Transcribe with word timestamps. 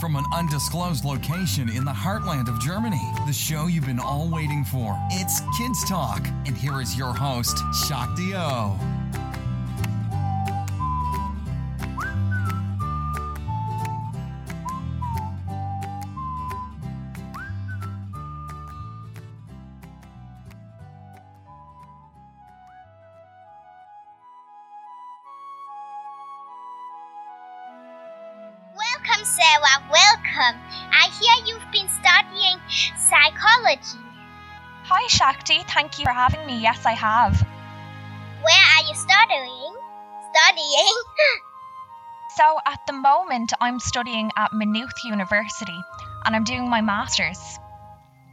from 0.00 0.16
an 0.16 0.24
undisclosed 0.32 1.04
location 1.04 1.68
in 1.68 1.84
the 1.84 1.92
heartland 1.92 2.48
of 2.48 2.60
Germany. 2.60 3.00
The 3.26 3.32
show 3.32 3.66
you've 3.66 3.86
been 3.86 4.00
all 4.00 4.28
waiting 4.28 4.64
for. 4.64 4.98
It's 5.10 5.40
Kids 5.58 5.88
Talk, 5.88 6.26
and 6.46 6.56
here 6.56 6.80
is 6.80 6.96
your 6.96 7.12
host, 7.12 7.58
Shakti 7.86 8.34
O. 8.34 8.78
Welcome, 29.24 29.40
Sarah. 29.40 29.90
Welcome. 29.90 30.60
I 30.92 31.08
hear 31.08 31.46
you've 31.46 31.72
been 31.72 31.88
studying 31.88 32.60
psychology. 32.98 34.04
Hi, 34.84 35.06
Shakti. 35.08 35.60
Thank 35.66 35.98
you 35.98 36.04
for 36.04 36.10
having 36.12 36.46
me. 36.46 36.60
Yes, 36.60 36.84
I 36.84 36.92
have. 36.92 37.40
Where 38.42 38.64
are 38.76 38.84
you 38.86 38.94
studying? 38.94 39.74
Studying? 40.32 40.96
So, 42.36 42.58
at 42.66 42.80
the 42.88 42.92
moment, 42.92 43.52
I'm 43.60 43.78
studying 43.78 44.32
at 44.36 44.52
Maynooth 44.52 45.04
University 45.04 45.78
and 46.26 46.34
I'm 46.34 46.42
doing 46.42 46.68
my 46.68 46.80
master's. 46.80 47.38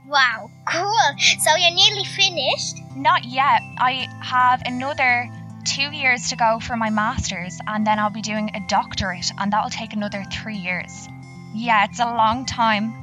wow, 0.08 0.50
cool. 0.68 1.16
So 1.38 1.56
you're 1.56 1.70
nearly 1.70 2.04
finished? 2.06 2.78
Not 2.96 3.26
yet. 3.26 3.62
I 3.78 4.08
have 4.24 4.64
another 4.66 5.30
two 5.62 5.92
years 5.96 6.30
to 6.30 6.36
go 6.36 6.60
for 6.60 6.76
my 6.76 6.90
master's, 6.90 7.60
and 7.68 7.86
then 7.86 8.00
I'll 8.00 8.10
be 8.10 8.22
doing 8.22 8.52
a 8.54 8.60
doctorate, 8.68 9.32
and 9.38 9.54
that'll 9.54 9.70
take 9.70 9.94
another 9.94 10.24
three 10.32 10.58
years. 10.58 11.08
Yeah, 11.54 11.86
it's 11.86 12.00
a 12.00 12.06
long 12.06 12.46
time. 12.46 12.94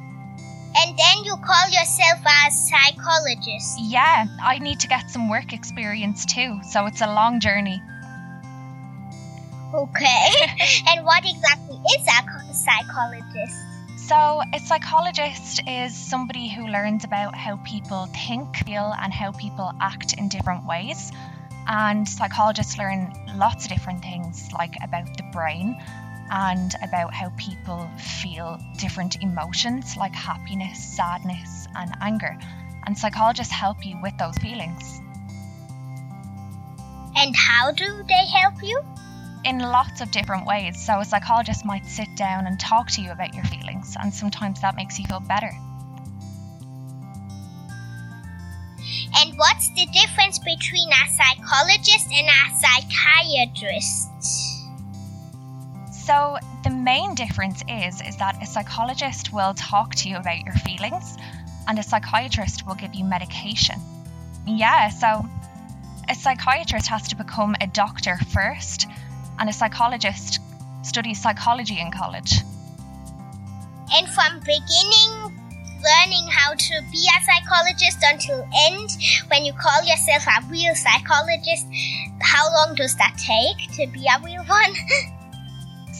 And 0.77 0.97
then 0.97 1.25
you 1.25 1.37
call 1.37 1.69
yourself 1.71 2.21
a 2.25 2.51
psychologist. 2.51 3.79
Yeah, 3.81 4.27
I 4.43 4.59
need 4.59 4.81
to 4.81 4.89
get 4.89 5.11
some 5.11 5.29
work 5.29 5.53
experience 5.53 6.27
too, 6.27 6.61
so 6.71 6.87
it's 6.87 7.01
a 7.01 7.07
long 7.07 7.41
journey. 7.41 7.83
Okay. 9.75 10.31
and 10.89 11.05
what 11.05 11.25
exactly 11.25 11.77
is 11.77 12.07
a 12.07 12.55
psychologist? 12.55 13.57
So, 14.09 14.41
a 14.55 14.59
psychologist 14.61 15.61
is 15.67 15.95
somebody 15.95 16.49
who 16.49 16.67
learns 16.67 17.05
about 17.05 17.35
how 17.35 17.57
people 17.57 18.07
think, 18.07 18.57
feel, 18.65 18.95
and 18.99 19.13
how 19.13 19.33
people 19.33 19.71
act 19.81 20.15
in 20.15 20.29
different 20.29 20.65
ways. 20.65 21.13
And 21.69 22.09
psychologists 22.09 22.79
learn 22.79 23.13
lots 23.37 23.65
of 23.67 23.71
different 23.71 24.03
things, 24.03 24.49
like 24.53 24.75
about 24.83 25.17
the 25.17 25.23
brain 25.33 25.77
and 26.31 26.75
about 26.83 27.15
how 27.15 27.31
people 27.37 27.89
feel 28.23 28.59
different 28.79 29.23
emotions, 29.23 29.97
like 29.97 30.15
happiness, 30.15 30.83
sadness, 30.83 31.69
and 31.77 31.93
anger. 32.01 32.37
And 32.87 32.97
psychologists 32.99 33.53
help 33.53 33.85
you 33.85 34.01
with 34.03 34.17
those 34.19 34.37
feelings 34.39 35.01
And 37.17 37.35
how 37.37 37.73
do 37.73 38.03
they 38.09 38.27
help 38.27 38.63
you? 38.63 38.81
in 39.45 39.61
lots 39.61 40.01
of 40.01 40.11
different 40.11 40.47
ways. 40.47 40.85
So, 40.85 41.01
a 41.01 41.05
psychologist 41.05 41.65
might 41.65 41.87
sit 41.87 42.09
down 42.17 42.47
and 42.47 42.59
talk 42.59 42.91
to 42.93 43.03
you 43.03 43.13
about 43.13 43.35
your 43.35 43.45
feelings, 43.45 43.97
and 44.01 44.13
sometimes 44.13 44.61
that 44.61 44.77
makes 44.77 44.99
you 44.99 45.07
feel 45.07 45.21
better. 45.21 45.53
And 49.21 49.37
what's 49.37 49.69
the 49.71 49.87
difference 49.87 50.39
between 50.39 50.89
a 50.91 51.09
psychologist 51.17 52.09
and 52.13 52.29
a 52.29 52.55
psychiatrist? 52.57 54.09
So 55.91 56.39
the 56.63 56.71
main 56.71 57.17
difference 57.17 57.65
is 57.69 58.01
is 58.01 58.17
that 58.19 58.41
a 58.41 58.47
psychologist 58.47 59.33
will 59.33 59.55
talk 59.55 59.95
to 59.97 60.09
you 60.09 60.17
about 60.17 60.45
your 60.45 60.55
feelings 60.55 61.17
and 61.67 61.79
a 61.81 61.83
psychiatrist 61.83 62.65
will 62.65 62.77
give 62.77 62.95
you 62.95 63.05
medication. 63.05 63.81
Yeah, 64.47 64.89
so 64.89 65.27
a 66.09 66.15
psychiatrist 66.15 66.87
has 66.87 67.09
to 67.09 67.17
become 67.17 67.57
a 67.61 67.67
doctor 67.67 68.19
first 68.31 68.87
and 69.39 69.49
a 69.49 69.53
psychologist 69.53 70.39
studies 70.83 71.21
psychology 71.21 71.81
in 71.81 71.91
college. 71.91 72.41
And 73.93 74.09
from 74.09 74.39
beginning 74.41 75.28
learning 75.83 76.29
how 76.31 76.55
to 76.55 76.81
be 76.91 77.09
a 77.09 77.25
psychologist 77.25 77.99
until 78.03 78.47
end 78.69 78.91
when 79.29 79.45
you 79.45 79.53
call 79.53 79.83
yourself 79.83 80.27
a 80.27 80.45
real 80.49 80.75
psychologist, 80.75 81.67
how 82.21 82.53
long 82.53 82.75
does 82.75 82.97
that 82.97 83.17
take 83.19 83.71
to 83.77 83.87
be 83.87 84.07
a 84.07 84.21
real 84.25 84.45
one? 84.45 84.75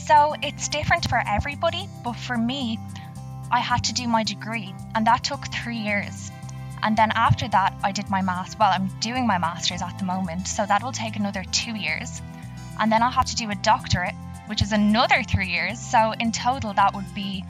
So 0.09 0.33
it's 0.41 0.67
different 0.69 1.07
for 1.07 1.21
everybody, 1.27 1.87
but 2.03 2.13
for 2.13 2.35
me, 2.35 2.79
I 3.51 3.59
had 3.59 3.83
to 3.83 3.93
do 3.93 4.07
my 4.07 4.23
degree, 4.23 4.73
and 4.95 5.05
that 5.05 5.23
took 5.23 5.45
three 5.53 5.77
years. 5.77 6.31
And 6.81 6.97
then 6.97 7.11
after 7.13 7.47
that, 7.49 7.75
I 7.83 7.91
did 7.91 8.09
my 8.09 8.23
master's. 8.23 8.57
Well, 8.57 8.71
I'm 8.71 8.87
doing 9.01 9.27
my 9.27 9.37
master's 9.37 9.83
at 9.83 9.99
the 9.99 10.05
moment, 10.05 10.47
so 10.47 10.65
that 10.65 10.81
will 10.81 10.91
take 10.91 11.15
another 11.15 11.43
two 11.51 11.75
years. 11.75 12.23
And 12.79 12.91
then 12.91 13.03
I'll 13.03 13.11
have 13.11 13.27
to 13.27 13.35
do 13.35 13.51
a 13.51 13.55
doctorate, 13.55 14.15
which 14.47 14.63
is 14.63 14.71
another 14.71 15.21
three 15.21 15.49
years. 15.49 15.77
So 15.79 16.13
in 16.19 16.31
total, 16.31 16.73
that 16.73 16.95
would 16.95 17.13
be 17.13 17.43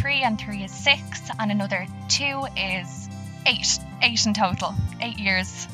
three 0.00 0.22
and 0.22 0.40
three 0.40 0.64
is 0.64 0.72
six, 0.72 1.28
and 1.38 1.50
another 1.50 1.86
two 2.08 2.46
is 2.56 3.08
eight. 3.46 3.78
Eight 4.02 4.24
in 4.24 4.32
total. 4.32 4.74
Eight 5.00 5.18
years. 5.18 5.68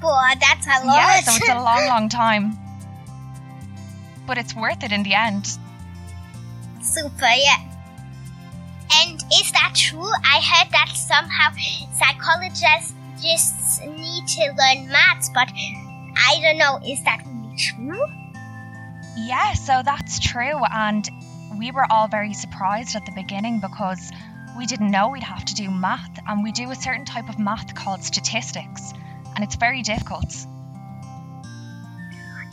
Boy, 0.00 0.30
that's 0.40 0.66
a 0.66 0.86
lot. 0.86 0.96
Yeah, 0.96 1.20
so 1.20 1.32
it's 1.34 1.48
a 1.48 1.54
long, 1.62 1.86
long 1.86 2.08
time. 2.08 2.58
But 4.26 4.38
it's 4.38 4.56
worth 4.56 4.82
it 4.82 4.90
in 4.90 5.02
the 5.02 5.14
end. 5.14 5.46
Super, 6.80 7.26
yeah. 7.26 7.68
And 9.04 9.22
is 9.32 9.52
that 9.52 9.74
true? 9.76 10.10
I 10.24 10.40
heard 10.40 10.72
that 10.72 10.90
somehow 10.94 11.52
psychologists 11.96 12.94
just 13.22 13.84
need 13.86 14.26
to 14.26 14.54
learn 14.58 14.88
maths, 14.88 15.30
but 15.32 15.48
I 16.16 16.40
don't 16.42 16.58
know, 16.58 16.80
is 16.86 17.02
that 17.04 17.22
really 17.26 17.56
true? 17.56 18.04
Yeah, 19.16 19.52
so 19.52 19.82
that's 19.84 20.18
true. 20.18 20.60
And 20.72 21.08
we 21.58 21.70
were 21.70 21.86
all 21.90 22.08
very 22.08 22.34
surprised 22.34 22.96
at 22.96 23.06
the 23.06 23.12
beginning 23.12 23.60
because 23.60 24.10
we 24.56 24.66
didn't 24.66 24.90
know 24.90 25.08
we'd 25.08 25.22
have 25.22 25.44
to 25.44 25.54
do 25.54 25.70
math. 25.70 26.18
And 26.26 26.42
we 26.42 26.52
do 26.52 26.70
a 26.70 26.74
certain 26.74 27.04
type 27.04 27.28
of 27.28 27.38
math 27.38 27.74
called 27.74 28.02
statistics. 28.02 28.92
And 29.34 29.44
it's 29.44 29.56
very 29.56 29.82
difficult. 29.82 30.34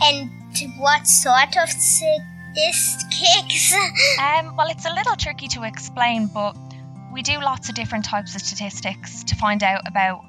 And 0.02 0.32
what 0.78 1.08
sort 1.08 1.58
of 1.58 1.70
statistics? 1.70 2.16
Um, 4.20 4.56
well, 4.56 4.68
it's 4.70 4.86
a 4.86 4.94
little 4.94 5.16
tricky 5.16 5.48
to 5.50 5.64
explain, 5.64 6.28
but 6.28 6.56
we 7.14 7.22
do 7.22 7.40
lots 7.40 7.70
of 7.70 7.76
different 7.76 8.06
types 8.06 8.36
of 8.36 8.42
statistics 8.42 9.24
to 9.26 9.36
find 9.36 9.64
out 9.64 9.82
about 9.88 10.22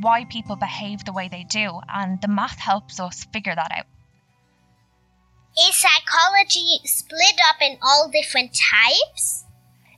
why 0.00 0.24
people 0.24 0.56
behave 0.56 1.04
the 1.04 1.12
way 1.12 1.28
they 1.28 1.44
do. 1.44 1.80
And 1.92 2.20
the 2.20 2.28
math 2.28 2.58
helps 2.58 3.00
us 3.00 3.24
figure 3.32 3.54
that 3.54 3.70
out. 3.72 3.86
Is 5.56 5.76
psychology 5.76 6.80
split 6.84 7.38
up 7.48 7.62
in 7.62 7.78
all 7.80 8.10
different 8.12 8.52
types? 8.54 9.44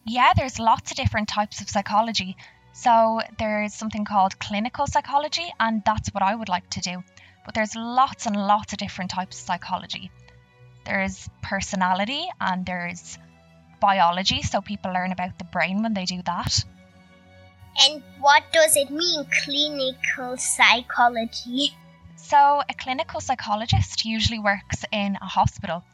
Yeah, 0.05 0.33
there's 0.37 0.59
lots 0.59 0.91
of 0.91 0.97
different 0.99 1.29
types 1.29 1.61
of 1.61 1.71
psychology. 1.71 2.37
So 2.73 3.23
there's 3.39 3.73
something 3.73 4.05
called 4.05 4.39
clinical 4.39 4.87
psychology, 4.87 5.51
and 5.59 5.83
that's 5.87 6.13
what 6.13 6.23
I 6.23 6.35
would 6.35 6.51
like 6.51 6.69
to 6.71 6.81
do. 6.81 7.03
But 7.47 7.55
there's 7.55 7.75
lots 7.75 8.27
and 8.27 8.37
lots 8.37 8.75
of 8.75 8.79
different 8.79 9.11
types 9.11 9.41
of 9.41 9.47
psychology. 9.47 10.11
There's 10.85 11.29
personality 11.43 12.29
and 12.39 12.67
there's 12.67 13.19
biology, 13.81 14.43
so 14.43 14.61
people 14.61 14.93
learn 14.93 15.11
about 15.11 15.39
the 15.39 15.45
brain 15.45 15.83
when 15.83 15.95
they 15.95 16.05
do 16.05 16.21
that. 16.27 16.65
And 17.83 18.03
what 18.21 18.45
does 18.53 18.77
it 18.77 18.91
mean, 18.91 19.27
clinical 19.45 20.37
psychology? 20.37 21.75
So, 22.29 22.61
a 22.69 22.75
clinical 22.75 23.21
psychologist 23.21 24.05
usually 24.05 24.41
works 24.41 24.85
in 24.91 25.17
a 25.23 25.27
hospital 25.27 25.85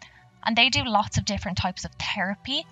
and 0.42 0.56
they 0.56 0.70
do 0.70 0.82
lots 0.82 1.18
of 1.18 1.26
different 1.26 1.58
types 1.58 1.84
of 1.84 1.92
therapy 2.00 2.64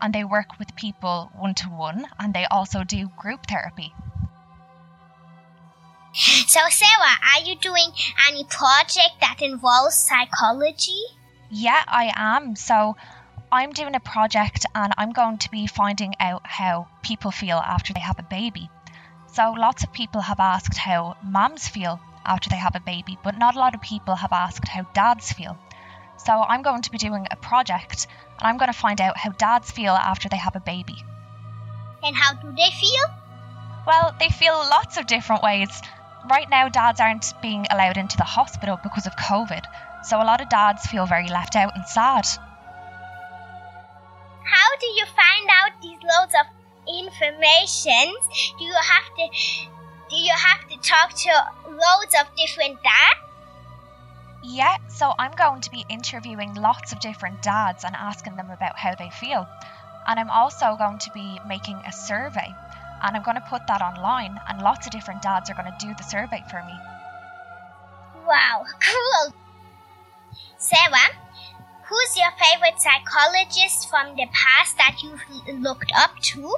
and 0.00 0.14
they 0.14 0.24
work 0.24 0.58
with 0.58 0.74
people 0.76 1.30
one 1.36 1.54
to 1.56 1.68
one 1.68 2.06
and 2.18 2.32
they 2.32 2.46
also 2.46 2.84
do 2.84 3.10
group 3.18 3.46
therapy. 3.46 3.92
So, 6.14 6.60
Sarah, 6.70 7.18
are 7.34 7.42
you 7.44 7.54
doing 7.56 7.90
any 8.28 8.44
project 8.44 9.20
that 9.20 9.42
involves 9.42 9.94
psychology? 9.94 11.02
Yeah, 11.50 11.84
I 11.86 12.14
am. 12.16 12.56
So, 12.56 12.96
I'm 13.52 13.72
doing 13.72 13.94
a 13.94 14.00
project 14.00 14.64
and 14.74 14.94
I'm 14.96 15.12
going 15.12 15.36
to 15.36 15.50
be 15.50 15.66
finding 15.66 16.14
out 16.18 16.46
how 16.46 16.88
people 17.02 17.30
feel 17.30 17.58
after 17.58 17.92
they 17.92 18.00
have 18.00 18.18
a 18.18 18.22
baby. 18.22 18.70
So, 19.34 19.52
lots 19.52 19.84
of 19.84 19.92
people 19.92 20.22
have 20.22 20.40
asked 20.40 20.78
how 20.78 21.18
mums 21.22 21.68
feel 21.68 22.00
after 22.24 22.50
they 22.50 22.56
have 22.56 22.76
a 22.76 22.80
baby, 22.80 23.18
but 23.22 23.38
not 23.38 23.56
a 23.56 23.58
lot 23.58 23.74
of 23.74 23.80
people 23.80 24.14
have 24.16 24.32
asked 24.32 24.68
how 24.68 24.82
dads 24.94 25.32
feel. 25.32 25.58
So, 26.16 26.32
I'm 26.32 26.62
going 26.62 26.82
to 26.82 26.90
be 26.90 26.98
doing 26.98 27.26
a 27.30 27.36
project 27.36 28.06
and 28.38 28.48
I'm 28.48 28.58
going 28.58 28.72
to 28.72 28.78
find 28.78 29.00
out 29.00 29.16
how 29.16 29.30
dads 29.30 29.70
feel 29.70 29.92
after 29.92 30.28
they 30.28 30.36
have 30.36 30.56
a 30.56 30.60
baby. 30.60 30.96
And 32.02 32.16
how 32.16 32.34
do 32.34 32.52
they 32.56 32.70
feel? 32.80 33.04
Well, 33.86 34.14
they 34.18 34.28
feel 34.28 34.54
lots 34.54 34.96
of 34.96 35.06
different 35.06 35.42
ways. 35.42 35.70
Right 36.30 36.48
now, 36.48 36.68
dads 36.68 37.00
aren't 37.00 37.32
being 37.42 37.66
allowed 37.70 37.96
into 37.96 38.16
the 38.16 38.24
hospital 38.24 38.78
because 38.82 39.06
of 39.06 39.16
COVID, 39.16 39.64
so 40.04 40.22
a 40.22 40.24
lot 40.24 40.40
of 40.40 40.48
dads 40.48 40.86
feel 40.86 41.06
very 41.06 41.28
left 41.28 41.56
out 41.56 41.74
and 41.74 41.86
sad. 41.86 42.26
How 44.44 44.76
do 44.80 44.86
you 44.86 45.04
find 45.06 45.48
out 45.50 45.82
these 45.82 45.98
loads 46.02 46.34
of 46.34 46.46
information, 46.88 48.14
do 48.58 48.64
you 48.64 48.74
have 48.74 49.14
to 49.16 49.28
do 50.12 50.18
you 50.18 50.34
have 50.36 50.68
to 50.68 50.76
talk 50.86 51.14
to 51.14 51.30
loads 51.70 52.14
of 52.20 52.26
different 52.36 52.76
dads? 52.82 53.20
Yeah, 54.44 54.76
so 54.88 55.14
I'm 55.18 55.32
going 55.32 55.62
to 55.62 55.70
be 55.70 55.86
interviewing 55.88 56.52
lots 56.52 56.92
of 56.92 57.00
different 57.00 57.40
dads 57.40 57.82
and 57.82 57.96
asking 57.96 58.36
them 58.36 58.50
about 58.50 58.78
how 58.78 58.94
they 58.94 59.08
feel. 59.08 59.48
And 60.06 60.20
I'm 60.20 60.28
also 60.28 60.76
going 60.76 60.98
to 60.98 61.10
be 61.14 61.40
making 61.48 61.76
a 61.86 61.92
survey 61.92 62.54
and 63.02 63.16
I'm 63.16 63.22
going 63.22 63.36
to 63.36 63.48
put 63.48 63.66
that 63.68 63.80
online 63.80 64.38
and 64.48 64.60
lots 64.60 64.86
of 64.86 64.92
different 64.92 65.22
dads 65.22 65.48
are 65.48 65.54
going 65.54 65.72
to 65.72 65.86
do 65.86 65.94
the 65.96 66.04
survey 66.04 66.44
for 66.50 66.62
me. 66.62 66.74
Wow, 68.26 68.64
cool. 68.84 69.34
Sarah, 70.58 71.08
who's 71.84 72.16
your 72.18 72.32
favorite 72.32 72.78
psychologist 72.82 73.88
from 73.88 74.14
the 74.16 74.26
past 74.30 74.76
that 74.76 74.98
you've 75.02 75.62
looked 75.62 75.92
up 75.96 76.18
to? 76.18 76.54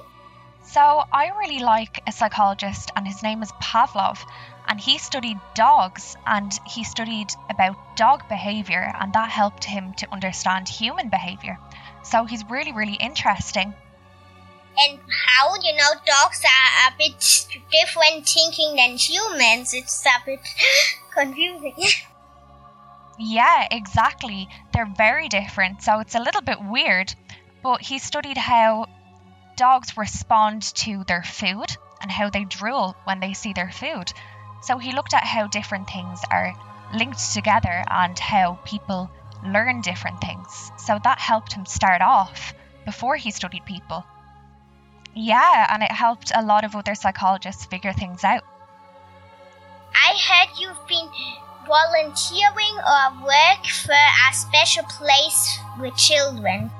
So, 0.74 1.04
I 1.12 1.28
really 1.38 1.60
like 1.60 2.02
a 2.04 2.10
psychologist, 2.10 2.90
and 2.96 3.06
his 3.06 3.22
name 3.22 3.44
is 3.44 3.52
Pavlov, 3.62 4.18
and 4.66 4.80
he 4.80 4.98
studied 4.98 5.38
dogs 5.54 6.16
and 6.26 6.50
he 6.66 6.82
studied 6.82 7.28
about 7.48 7.76
dog 7.96 8.28
behavior, 8.28 8.92
and 8.98 9.12
that 9.12 9.30
helped 9.30 9.62
him 9.62 9.94
to 9.98 10.12
understand 10.12 10.68
human 10.68 11.10
behavior. 11.10 11.60
So, 12.02 12.24
he's 12.24 12.44
really, 12.50 12.72
really 12.72 12.94
interesting. 12.96 13.72
And 14.76 14.98
how, 15.28 15.54
you 15.62 15.76
know, 15.76 15.90
dogs 16.04 16.42
are 16.42 16.90
a 16.90 16.98
bit 16.98 17.46
different 17.70 18.28
thinking 18.28 18.74
than 18.74 18.96
humans. 18.96 19.74
It's 19.74 20.04
a 20.04 20.26
bit 20.26 20.40
confusing. 21.14 21.76
Yeah, 23.16 23.68
exactly. 23.70 24.48
They're 24.72 24.92
very 24.96 25.28
different, 25.28 25.82
so 25.84 26.00
it's 26.00 26.16
a 26.16 26.20
little 26.20 26.42
bit 26.42 26.58
weird. 26.60 27.14
But 27.62 27.80
he 27.80 28.00
studied 28.00 28.36
how 28.36 28.88
dogs 29.56 29.96
respond 29.96 30.62
to 30.74 31.04
their 31.04 31.22
food 31.22 31.76
and 32.00 32.10
how 32.10 32.30
they 32.30 32.44
drool 32.44 32.96
when 33.04 33.20
they 33.20 33.32
see 33.32 33.52
their 33.52 33.70
food. 33.70 34.12
So 34.62 34.78
he 34.78 34.92
looked 34.92 35.14
at 35.14 35.24
how 35.24 35.46
different 35.46 35.88
things 35.88 36.20
are 36.30 36.54
linked 36.94 37.32
together 37.32 37.84
and 37.90 38.18
how 38.18 38.58
people 38.64 39.10
learn 39.44 39.80
different 39.80 40.20
things. 40.20 40.70
So 40.78 40.98
that 41.02 41.18
helped 41.18 41.52
him 41.52 41.66
start 41.66 42.02
off 42.02 42.54
before 42.84 43.16
he 43.16 43.30
studied 43.30 43.64
people. 43.64 44.04
Yeah, 45.14 45.66
and 45.72 45.82
it 45.82 45.92
helped 45.92 46.32
a 46.34 46.42
lot 46.42 46.64
of 46.64 46.74
other 46.74 46.94
psychologists 46.94 47.66
figure 47.66 47.92
things 47.92 48.24
out. 48.24 48.42
I 49.94 50.16
heard 50.28 50.58
you've 50.58 50.86
been 50.88 51.08
volunteering 51.66 52.76
or 52.86 53.24
work 53.24 53.64
for 53.66 53.92
a 53.92 54.34
special 54.34 54.84
place 54.84 55.58
with 55.78 55.96
children. 55.96 56.70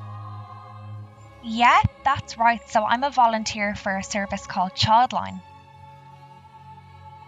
Yeah, 1.47 1.79
that's 2.03 2.39
right. 2.39 2.67
So 2.71 2.83
I'm 2.83 3.03
a 3.03 3.11
volunteer 3.11 3.75
for 3.75 3.95
a 3.95 4.03
service 4.03 4.47
called 4.47 4.71
Childline. 4.73 5.41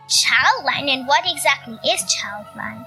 Childline? 0.08 0.90
And 0.90 1.08
what 1.08 1.24
exactly 1.28 1.78
is 1.88 2.02
Childline? 2.02 2.84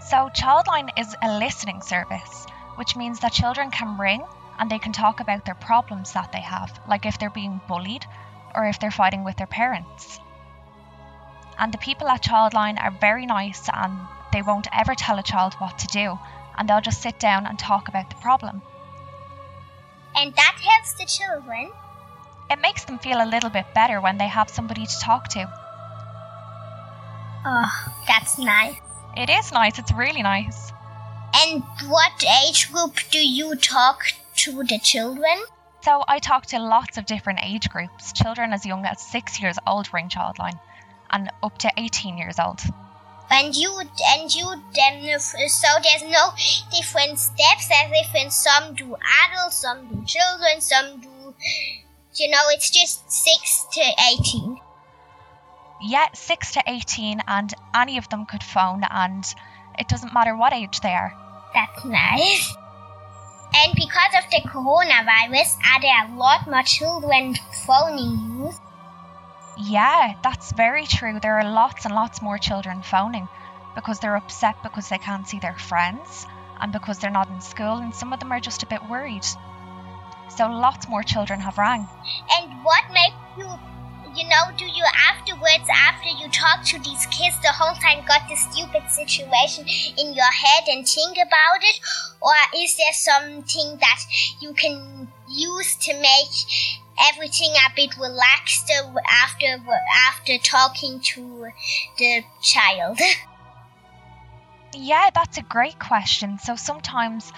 So, 0.00 0.30
Childline 0.36 0.90
is 0.96 1.16
a 1.20 1.38
listening 1.38 1.80
service, 1.82 2.46
which 2.76 2.94
means 2.94 3.18
that 3.20 3.32
children 3.32 3.72
can 3.72 3.98
ring 3.98 4.22
and 4.58 4.70
they 4.70 4.78
can 4.78 4.92
talk 4.92 5.18
about 5.18 5.44
their 5.44 5.56
problems 5.56 6.12
that 6.12 6.30
they 6.30 6.42
have, 6.42 6.78
like 6.88 7.06
if 7.06 7.18
they're 7.18 7.30
being 7.30 7.60
bullied 7.66 8.06
or 8.54 8.66
if 8.66 8.78
they're 8.78 8.92
fighting 8.92 9.24
with 9.24 9.36
their 9.36 9.48
parents. 9.48 10.20
And 11.58 11.72
the 11.72 11.78
people 11.78 12.06
at 12.06 12.22
Childline 12.22 12.80
are 12.80 12.92
very 13.00 13.26
nice 13.26 13.68
and 13.72 13.98
they 14.32 14.42
won't 14.42 14.68
ever 14.72 14.94
tell 14.94 15.18
a 15.18 15.24
child 15.24 15.54
what 15.54 15.78
to 15.80 15.88
do, 15.88 16.18
and 16.56 16.68
they'll 16.68 16.80
just 16.80 17.02
sit 17.02 17.18
down 17.18 17.46
and 17.46 17.58
talk 17.58 17.88
about 17.88 18.10
the 18.10 18.16
problem. 18.16 18.62
And 20.16 20.34
that 20.34 20.56
helps 20.60 20.94
the 20.94 21.04
children? 21.04 21.70
It 22.50 22.60
makes 22.60 22.84
them 22.84 22.98
feel 22.98 23.22
a 23.22 23.26
little 23.26 23.50
bit 23.50 23.66
better 23.74 24.00
when 24.00 24.18
they 24.18 24.28
have 24.28 24.48
somebody 24.48 24.86
to 24.86 25.00
talk 25.00 25.28
to. 25.28 25.50
Oh, 27.46 27.94
that's 28.06 28.38
nice. 28.38 28.76
It 29.16 29.30
is 29.30 29.52
nice, 29.52 29.78
it's 29.78 29.92
really 29.92 30.22
nice. 30.22 30.72
And 31.36 31.62
what 31.88 32.24
age 32.46 32.72
group 32.72 32.98
do 33.10 33.18
you 33.18 33.54
talk 33.56 34.04
to 34.36 34.62
the 34.62 34.78
children? 34.78 35.42
So 35.82 36.02
I 36.06 36.18
talk 36.18 36.46
to 36.46 36.58
lots 36.58 36.96
of 36.96 37.06
different 37.06 37.40
age 37.42 37.68
groups, 37.68 38.12
children 38.12 38.52
as 38.52 38.64
young 38.64 38.86
as 38.86 39.00
six 39.00 39.40
years 39.42 39.58
old 39.66 39.92
ring 39.92 40.08
childline, 40.08 40.58
and 41.10 41.30
up 41.42 41.58
to 41.58 41.70
18 41.76 42.16
years 42.16 42.38
old. 42.38 42.60
And 43.34 43.54
you 43.54 43.80
and 43.80 44.34
you 44.34 45.18
so 45.18 45.68
there's 45.82 46.10
no 46.10 46.32
different 46.70 47.18
steps 47.18 47.68
as 47.82 47.90
if 47.92 48.14
in 48.14 48.30
some 48.30 48.74
do 48.74 48.96
adults, 49.26 49.56
some 49.56 49.88
do 49.88 50.04
children, 50.06 50.60
some 50.60 51.00
do 51.00 51.34
you 52.14 52.30
know, 52.30 52.42
it's 52.50 52.70
just 52.70 53.10
six 53.10 53.66
to 53.72 53.82
eighteen. 54.10 54.60
Yeah, 55.82 56.06
six 56.14 56.52
to 56.52 56.62
18, 56.66 57.20
and 57.26 57.52
any 57.74 57.98
of 57.98 58.08
them 58.08 58.24
could 58.24 58.42
phone, 58.42 58.82
and 58.88 59.24
it 59.78 59.88
doesn't 59.88 60.14
matter 60.14 60.34
what 60.36 60.52
age 60.54 60.80
they 60.80 60.94
are. 60.94 61.12
That's 61.52 61.84
nice. 61.84 62.56
And 63.54 63.74
because 63.74 64.14
of 64.16 64.30
the 64.30 64.48
coronavirus, 64.48 65.56
are 65.72 65.80
there 65.82 66.06
a 66.06 66.16
lot 66.16 66.46
more 66.48 66.62
children 66.62 67.34
phoning 67.66 68.38
you? 68.38 68.52
Yeah, 69.56 70.14
that's 70.22 70.52
very 70.52 70.86
true. 70.86 71.20
There 71.20 71.38
are 71.38 71.48
lots 71.48 71.84
and 71.84 71.94
lots 71.94 72.20
more 72.20 72.38
children 72.38 72.82
phoning 72.82 73.28
because 73.74 74.00
they're 74.00 74.16
upset 74.16 74.56
because 74.62 74.88
they 74.88 74.98
can't 74.98 75.28
see 75.28 75.38
their 75.38 75.56
friends 75.58 76.26
and 76.60 76.72
because 76.72 76.98
they're 76.98 77.10
not 77.10 77.28
in 77.28 77.40
school, 77.40 77.78
and 77.78 77.94
some 77.94 78.12
of 78.12 78.20
them 78.20 78.32
are 78.32 78.40
just 78.40 78.62
a 78.62 78.66
bit 78.66 78.80
worried. 78.88 79.24
So 80.28 80.48
lots 80.48 80.88
more 80.88 81.02
children 81.02 81.40
have 81.40 81.58
rang. 81.58 81.86
And 82.30 82.64
what 82.64 82.84
makes 82.92 83.14
you, 83.36 83.46
you 84.14 84.28
know, 84.28 84.56
do 84.56 84.64
you 84.64 84.84
afterwards, 85.10 85.68
after 85.70 86.08
you 86.08 86.28
talk 86.30 86.64
to 86.66 86.78
these 86.78 87.06
kids 87.06 87.36
the 87.42 87.52
whole 87.52 87.74
time, 87.74 88.04
got 88.06 88.28
this 88.28 88.40
stupid 88.50 88.88
situation 88.90 89.66
in 89.98 90.14
your 90.14 90.32
head 90.32 90.64
and 90.68 90.88
think 90.88 91.16
about 91.16 91.62
it? 91.62 91.80
Or 92.20 92.34
is 92.56 92.76
there 92.76 92.92
something 92.92 93.78
that 93.78 94.00
you 94.40 94.54
can 94.54 95.08
use 95.28 95.76
to 95.76 95.92
make 95.94 96.80
everything 96.98 97.52
a 97.54 97.74
bit 97.74 97.96
relaxed 97.96 98.70
after 99.08 99.58
after 100.08 100.38
talking 100.38 101.00
to 101.00 101.48
the 101.98 102.24
child? 102.42 102.98
Yeah, 104.72 105.10
that's 105.14 105.38
a 105.38 105.42
great 105.42 105.78
question. 105.78 106.38
So 106.38 106.56
sometimes 106.56 107.32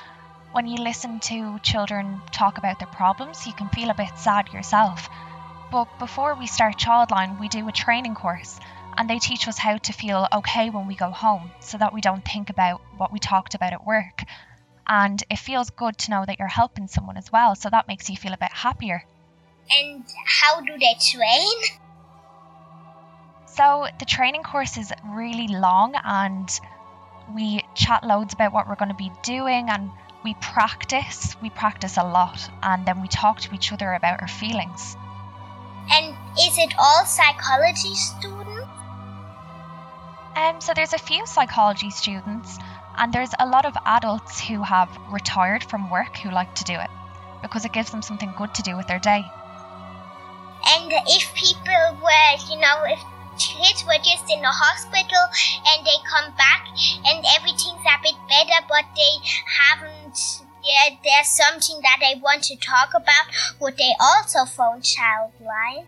when 0.53 0.67
you 0.67 0.77
listen 0.77 1.21
to 1.21 1.59
children 1.59 2.23
talk 2.33 2.57
about 2.59 2.79
their 2.79 2.89
problems, 2.89 3.47
you 3.47 3.53
can 3.53 3.69
feel 3.69 3.91
a 3.91 3.95
bit 3.95 4.17
sad 4.17 4.53
yourself. 4.53 5.09
But 5.71 5.99
before 5.99 6.35
we 6.35 6.47
start 6.47 6.79
Childline, 6.79 7.39
we 7.39 7.49
do 7.49 7.69
a 7.69 7.73
training 7.73 8.15
course 8.15 8.59
and 8.97 9.11
they 9.11 9.19
teach 9.19 9.47
us 9.49 9.59
how 9.59 9.77
to 9.77 9.93
feel 9.93 10.27
okay 10.33 10.71
when 10.71 10.87
we 10.87 10.95
go 10.95 11.11
home 11.11 11.51
so 11.61 11.77
that 11.77 11.93
we 11.93 12.01
don't 12.01 12.25
think 12.25 12.49
about 12.49 12.81
what 12.97 13.13
we 13.13 13.19
talked 13.19 13.55
about 13.55 13.75
at 13.75 13.87
work. 13.87 14.23
And 14.89 15.23
it 15.29 15.39
feels 15.39 15.69
good 15.71 15.99
to 15.99 16.11
know 16.11 16.25
that 16.25 16.39
you're 16.39 16.49
helping 16.49 16.87
someone 16.87 17.17
as 17.17 17.31
well, 17.31 17.55
so 17.55 17.69
that 17.69 17.89
makes 17.89 18.09
you 18.09 18.17
feel 18.17 18.33
a 18.33 18.39
bit 18.39 18.53
happier. 18.53 19.05
And 19.71 20.05
how 20.25 20.61
do 20.61 20.73
they 20.79 20.95
train? 21.01 21.57
So 23.47 23.87
the 23.99 24.05
training 24.05 24.43
course 24.43 24.77
is 24.77 24.93
really 25.05 25.49
long 25.49 25.95
and 26.05 26.49
we 27.35 27.65
chat 27.75 28.05
loads 28.05 28.35
about 28.35 28.53
what 28.53 28.69
we're 28.69 28.77
going 28.77 28.91
to 28.91 28.95
be 28.95 29.11
doing 29.23 29.69
and 29.71 29.91
we 30.25 30.35
practice. 30.35 31.37
We 31.41 31.51
practice 31.51 31.97
a 31.97 32.05
lot 32.05 32.51
and 32.63 32.87
then 32.87 33.01
we 33.01 33.09
talk 33.09 33.41
to 33.41 33.55
each 33.55 33.73
other 33.73 33.93
about 33.95 34.21
our 34.21 34.29
feelings. 34.29 34.97
And 35.91 36.15
is 36.39 36.59
it 36.59 36.75
all 36.79 37.05
psychology 37.05 37.95
students? 37.95 38.69
Um, 40.37 40.61
so 40.61 40.75
there's 40.75 40.93
a 40.93 40.99
few 40.99 41.25
psychology 41.27 41.91
students 41.91 42.59
and 42.99 43.13
there's 43.13 43.33
a 43.39 43.47
lot 43.47 43.65
of 43.65 43.75
adults 43.87 44.41
who 44.41 44.63
have 44.63 44.91
retired 45.11 45.65
from 45.65 45.91
work 45.91 46.17
who 46.19 46.31
like 46.31 46.55
to 46.57 46.65
do 46.65 46.75
it 46.75 46.91
because 47.43 47.65
it 47.65 47.73
gives 47.73 47.91
them 47.91 48.03
something 48.03 48.33
good 48.37 48.55
to 48.55 48.63
do 48.63 48.77
with 48.77 48.87
their 48.87 48.99
day. 48.99 49.25
And 50.87 51.03
if 51.09 51.35
people 51.35 51.99
were, 52.01 52.33
you 52.49 52.61
know, 52.61 52.85
if 52.85 53.03
kids 53.39 53.85
were 53.85 53.99
just 54.05 54.31
in 54.31 54.41
the 54.41 54.47
hospital 54.47 55.27
and 55.67 55.85
they 55.85 55.99
come 56.07 56.33
back 56.37 56.69
and 57.05 57.25
everything's 57.35 57.83
a 57.83 57.99
bit 58.03 58.15
better, 58.29 58.65
but 58.69 58.85
they 58.95 59.19
haven't, 59.51 60.47
yeah, 60.63 60.95
there's 61.03 61.27
something 61.27 61.83
that 61.83 61.97
they 62.01 62.21
want 62.21 62.45
to 62.45 62.57
talk 62.57 62.95
about, 62.95 63.27
would 63.61 63.77
they 63.77 63.95
also 64.01 64.45
phone 64.45 64.81
Childline? 64.81 65.87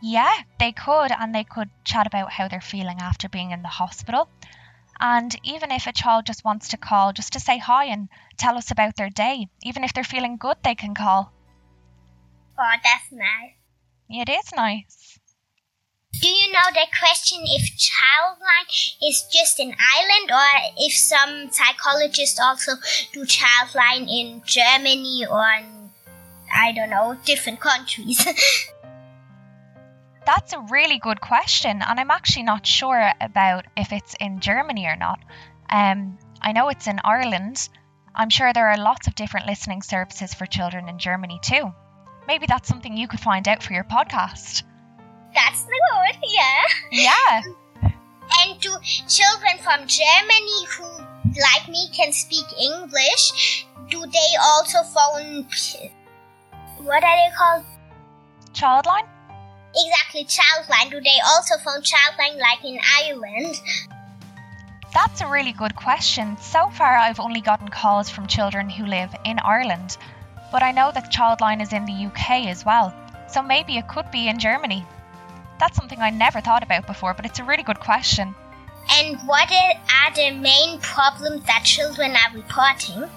Yeah, 0.00 0.32
they 0.58 0.72
could, 0.72 1.12
and 1.12 1.34
they 1.34 1.44
could 1.44 1.68
chat 1.84 2.06
about 2.06 2.32
how 2.32 2.48
they're 2.48 2.62
feeling 2.62 2.98
after 3.00 3.28
being 3.28 3.50
in 3.50 3.60
the 3.60 3.68
hospital. 3.68 4.30
And 5.00 5.36
even 5.44 5.70
if 5.70 5.86
a 5.86 5.92
child 5.92 6.24
just 6.24 6.46
wants 6.46 6.68
to 6.68 6.78
call 6.78 7.12
just 7.12 7.34
to 7.34 7.40
say 7.40 7.58
hi 7.58 7.84
and 7.86 8.08
tell 8.38 8.56
us 8.56 8.70
about 8.70 8.96
their 8.96 9.10
day, 9.10 9.48
even 9.62 9.84
if 9.84 9.92
they're 9.92 10.02
feeling 10.02 10.38
good, 10.38 10.56
they 10.64 10.74
can 10.74 10.94
call. 10.94 11.30
Oh, 12.58 12.74
that's 12.82 13.12
nice. 13.12 13.54
It 14.10 14.28
is 14.28 14.52
nice. 14.56 15.20
Do 16.20 16.26
you 16.26 16.52
know 16.52 16.70
the 16.72 16.86
question 16.98 17.38
if 17.44 17.70
childline 17.76 18.96
is 19.08 19.22
just 19.30 19.60
an 19.60 19.76
island 19.78 20.32
or 20.32 20.72
if 20.76 20.92
some 20.92 21.52
psychologists 21.52 22.40
also 22.40 22.72
do 23.12 23.24
childline 23.24 24.08
in 24.10 24.42
Germany 24.44 25.24
or 25.30 25.48
in, 25.60 25.90
I 26.52 26.72
don't 26.72 26.90
know, 26.90 27.16
different 27.24 27.60
countries? 27.60 28.26
That's 30.26 30.52
a 30.52 30.60
really 30.60 30.98
good 30.98 31.20
question, 31.20 31.80
and 31.80 32.00
I'm 32.00 32.10
actually 32.10 32.42
not 32.42 32.66
sure 32.66 33.12
about 33.20 33.66
if 33.76 33.92
it's 33.92 34.14
in 34.18 34.40
Germany 34.40 34.86
or 34.86 34.96
not. 34.96 35.20
Um, 35.70 36.18
I 36.42 36.52
know 36.52 36.68
it's 36.70 36.88
in 36.88 37.00
Ireland. 37.04 37.68
I'm 38.14 38.30
sure 38.30 38.52
there 38.52 38.68
are 38.68 38.76
lots 38.76 39.06
of 39.06 39.14
different 39.14 39.46
listening 39.46 39.82
services 39.82 40.34
for 40.34 40.46
children 40.46 40.88
in 40.88 40.98
Germany 40.98 41.38
too. 41.42 41.72
Maybe 42.28 42.46
that's 42.46 42.68
something 42.68 42.94
you 42.94 43.08
could 43.08 43.20
find 43.20 43.48
out 43.48 43.62
for 43.62 43.72
your 43.72 43.84
podcast. 43.84 44.62
That's 45.34 45.62
the 45.62 45.80
good, 45.90 46.22
yeah. 46.28 46.62
Yeah. 46.92 47.42
And 48.40 48.60
do 48.60 48.76
children 48.82 49.56
from 49.62 49.86
Germany 49.86 50.66
who, 50.76 50.84
like 51.40 51.68
me, 51.70 51.88
can 51.96 52.12
speak 52.12 52.44
English, 52.60 53.66
do 53.88 54.04
they 54.04 54.30
also 54.40 54.82
phone. 54.82 55.46
What 56.84 57.02
are 57.02 57.16
they 57.16 57.34
called? 57.34 57.64
Childline? 58.52 59.08
Exactly, 59.74 60.24
childline. 60.24 60.90
Do 60.90 61.00
they 61.00 61.18
also 61.26 61.56
phone 61.64 61.82
childline 61.82 62.38
like 62.38 62.62
in 62.62 62.78
Ireland? 63.02 63.60
That's 64.92 65.22
a 65.22 65.26
really 65.26 65.52
good 65.52 65.76
question. 65.76 66.36
So 66.38 66.68
far, 66.70 66.96
I've 66.96 67.20
only 67.20 67.40
gotten 67.40 67.68
calls 67.68 68.10
from 68.10 68.26
children 68.26 68.68
who 68.68 68.84
live 68.84 69.14
in 69.24 69.38
Ireland, 69.38 69.96
but 70.50 70.62
I 70.62 70.72
know 70.72 70.90
that 70.92 71.12
Childline 71.12 71.62
is 71.62 71.72
in 71.72 71.84
the 71.84 72.06
UK 72.06 72.46
as 72.46 72.64
well, 72.64 72.94
so 73.28 73.42
maybe 73.42 73.76
it 73.76 73.88
could 73.88 74.10
be 74.10 74.28
in 74.28 74.38
Germany. 74.38 74.86
That's 75.60 75.76
something 75.76 76.00
I 76.00 76.10
never 76.10 76.40
thought 76.40 76.62
about 76.62 76.86
before, 76.86 77.14
but 77.14 77.26
it's 77.26 77.38
a 77.38 77.44
really 77.44 77.62
good 77.62 77.80
question. 77.80 78.34
And 78.90 79.18
what 79.26 79.50
are 79.52 80.14
the 80.14 80.30
main 80.30 80.80
problems 80.80 81.44
that 81.46 81.62
children 81.64 82.12
are 82.12 82.34
reporting? 82.34 83.08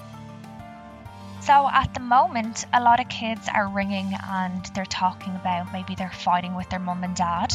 So, 1.40 1.68
at 1.68 1.92
the 1.94 2.00
moment, 2.00 2.66
a 2.72 2.80
lot 2.80 3.00
of 3.00 3.08
kids 3.08 3.48
are 3.52 3.68
ringing 3.68 4.12
and 4.28 4.64
they're 4.74 4.84
talking 4.84 5.34
about 5.34 5.72
maybe 5.72 5.94
they're 5.94 6.10
fighting 6.10 6.54
with 6.54 6.68
their 6.70 6.78
mum 6.78 7.02
and 7.02 7.16
dad. 7.16 7.52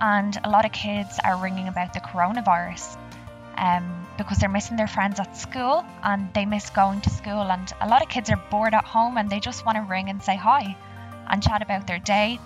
And 0.00 0.38
a 0.44 0.50
lot 0.50 0.64
of 0.64 0.72
kids 0.72 1.18
are 1.24 1.36
ringing 1.36 1.68
about 1.68 1.94
the 1.94 2.00
coronavirus 2.00 2.96
um, 3.56 4.06
because 4.18 4.38
they're 4.38 4.48
missing 4.48 4.76
their 4.76 4.86
friends 4.86 5.20
at 5.20 5.36
school 5.36 5.84
and 6.02 6.32
they 6.34 6.44
miss 6.44 6.70
going 6.70 7.00
to 7.02 7.10
school. 7.10 7.50
And 7.50 7.72
a 7.80 7.88
lot 7.88 8.02
of 8.02 8.08
kids 8.08 8.30
are 8.30 8.42
bored 8.50 8.74
at 8.74 8.84
home 8.84 9.16
and 9.16 9.28
they 9.28 9.40
just 9.40 9.64
want 9.66 9.76
to 9.76 9.82
ring 9.82 10.08
and 10.08 10.22
say 10.22 10.36
hi 10.36 10.76
and 11.30 11.42
chat 11.42 11.62
about 11.62 11.86
their 11.86 11.98
day. 11.98 12.38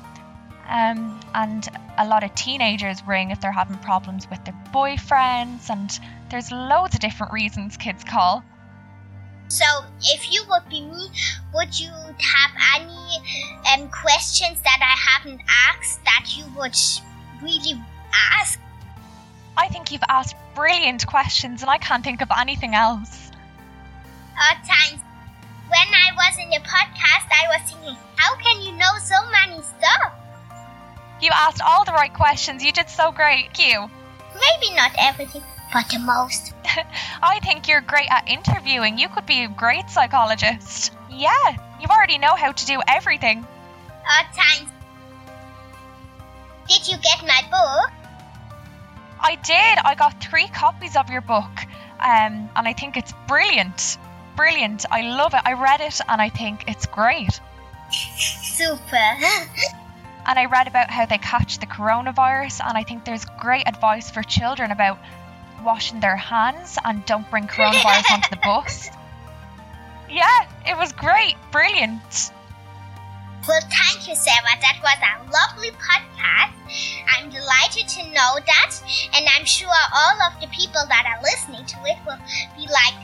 Um, 0.68 1.20
and 1.34 1.68
a 1.98 2.06
lot 2.06 2.24
of 2.24 2.34
teenagers 2.34 3.02
ring 3.06 3.30
if 3.30 3.40
they're 3.40 3.52
having 3.52 3.78
problems 3.78 4.28
with 4.28 4.44
their 4.44 4.54
boyfriends, 4.74 5.70
and 5.70 5.98
there's 6.30 6.50
loads 6.50 6.94
of 6.94 7.00
different 7.00 7.32
reasons 7.32 7.76
kids 7.76 8.02
call. 8.02 8.42
So, 9.48 9.64
if 10.00 10.32
you 10.32 10.44
would 10.48 10.68
be 10.68 10.80
me, 10.80 11.08
would 11.54 11.78
you 11.78 11.90
have 11.90 12.50
any 12.74 13.22
um, 13.72 13.88
questions 13.90 14.60
that 14.62 14.80
I 14.82 15.20
haven't 15.20 15.40
asked 15.70 16.04
that 16.04 16.36
you 16.36 16.44
would 16.56 16.76
really 17.40 17.80
ask? 18.32 18.58
I 19.56 19.68
think 19.68 19.90
you've 19.90 20.02
asked 20.08 20.36
brilliant 20.54 21.06
questions, 21.06 21.62
and 21.62 21.70
I 21.70 21.78
can't 21.78 22.04
think 22.04 22.20
of 22.20 22.30
anything 22.36 22.74
else. 22.74 23.30
At 24.38 24.58
times, 24.64 25.02
when 25.68 25.88
I 25.94 26.14
was 26.14 26.36
in 26.38 26.50
the 26.50 26.60
podcast, 26.68 27.26
I 27.32 27.48
was 27.48 27.70
thinking, 27.70 27.96
how 28.16 28.36
can 28.36 28.60
you 28.60 28.72
know 28.72 28.98
so 29.02 29.16
many 29.30 29.62
stuff? 29.62 30.12
You 31.20 31.30
asked 31.32 31.62
all 31.62 31.84
the 31.84 31.92
right 31.92 32.12
questions. 32.12 32.62
You 32.62 32.72
did 32.72 32.90
so 32.90 33.10
great. 33.12 33.56
Thank 33.56 33.72
you. 33.72 33.90
Maybe 34.34 34.74
not 34.74 34.92
everything, 34.98 35.42
but 35.72 35.88
the 35.88 35.98
most. 35.98 36.52
I 37.22 37.40
think 37.40 37.68
you're 37.68 37.80
great 37.80 38.08
at 38.10 38.28
interviewing. 38.28 38.98
You 38.98 39.08
could 39.08 39.24
be 39.24 39.44
a 39.44 39.48
great 39.48 39.88
psychologist. 39.88 40.92
Yeah, 41.10 41.56
you 41.80 41.86
already 41.88 42.18
know 42.18 42.34
how 42.34 42.52
to 42.52 42.66
do 42.66 42.82
everything. 42.86 43.46
At 44.06 44.34
times. 44.34 44.70
Did 46.68 46.86
you 46.86 46.96
get 46.98 47.26
my 47.26 47.42
book? 47.50 48.05
I 49.20 49.36
did. 49.36 49.78
I 49.84 49.94
got 49.94 50.22
three 50.22 50.48
copies 50.48 50.96
of 50.96 51.10
your 51.10 51.20
book, 51.20 51.50
um, 52.00 52.50
and 52.54 52.68
I 52.68 52.72
think 52.72 52.96
it's 52.96 53.12
brilliant. 53.26 53.98
Brilliant. 54.36 54.84
I 54.90 55.02
love 55.02 55.34
it. 55.34 55.40
I 55.44 55.54
read 55.54 55.80
it, 55.80 56.00
and 56.08 56.20
I 56.20 56.28
think 56.28 56.64
it's 56.68 56.86
great. 56.86 57.40
Super. 57.90 58.96
and 60.26 60.38
I 60.38 60.46
read 60.46 60.66
about 60.66 60.90
how 60.90 61.06
they 61.06 61.18
catch 61.18 61.58
the 61.58 61.66
coronavirus, 61.66 62.60
and 62.66 62.76
I 62.76 62.82
think 62.82 63.04
there's 63.04 63.24
great 63.40 63.66
advice 63.66 64.10
for 64.10 64.22
children 64.22 64.70
about 64.70 64.98
washing 65.64 66.00
their 66.00 66.16
hands 66.16 66.78
and 66.84 67.04
don't 67.06 67.28
bring 67.30 67.46
coronavirus 67.46 68.12
onto 68.12 68.30
the 68.30 68.40
bus. 68.42 68.90
Yeah, 70.08 70.46
it 70.64 70.78
was 70.78 70.92
great, 70.92 71.34
brilliant. 71.50 72.30
Well, 73.46 73.60
thank 73.60 74.08
you, 74.08 74.14
Sarah. 74.14 74.54
That 74.60 74.78
was 74.82 74.94
a 74.94 75.06
podcast. 75.06 75.30
I'm 77.76 77.86
to 77.86 78.02
know 78.10 78.38
that, 78.46 78.76
and 79.14 79.26
I'm 79.36 79.44
sure 79.44 79.68
all 79.94 80.22
of 80.22 80.40
the 80.40 80.46
people 80.48 80.82
that 80.88 81.04
are 81.06 81.22
listening 81.22 81.64
to 81.66 81.76
it 81.84 81.98
will 82.06 82.18
be 82.56 82.66
like, 82.72 82.94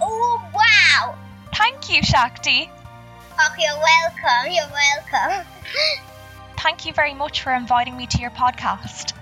oh, 0.00 0.50
wow. 0.54 1.16
Thank 1.54 1.90
you, 1.90 2.02
Shakti. 2.02 2.70
Oh, 3.38 3.54
you're 3.58 3.76
welcome. 3.76 4.52
You're 4.52 4.64
welcome. 5.12 5.46
Thank 6.58 6.86
you 6.86 6.92
very 6.92 7.14
much 7.14 7.42
for 7.42 7.52
inviting 7.52 7.96
me 7.96 8.06
to 8.06 8.18
your 8.18 8.30
podcast. 8.30 9.12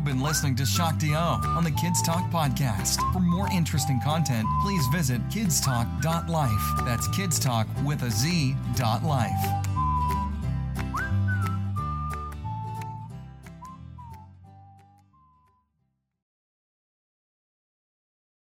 You've 0.00 0.06
been 0.06 0.22
listening 0.22 0.56
to 0.56 0.64
Shakti 0.64 1.14
O 1.14 1.42
on 1.44 1.62
the 1.62 1.70
Kids 1.72 2.00
Talk 2.00 2.30
podcast. 2.30 2.96
For 3.12 3.20
more 3.20 3.50
interesting 3.52 4.00
content, 4.02 4.48
please 4.62 4.86
visit 4.86 5.20
kidztalk.life. 5.28 6.86
That's 6.86 7.06
kidztalk 7.08 7.66
with 7.84 8.02
a 8.02 8.10
Z 8.10 8.56
dot 8.76 9.04
life. 9.04 9.69